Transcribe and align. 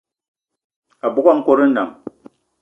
Abogo 1.05 1.29
a 1.31 1.33
nkòt 1.37 1.59
nnam 1.65 1.89